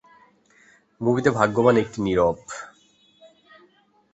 [1.01, 2.37] মুভিতে ভাগ্যবান একটি নীরব।